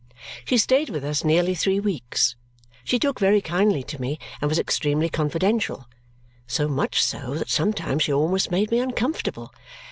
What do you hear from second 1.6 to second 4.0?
weeks. She took very kindly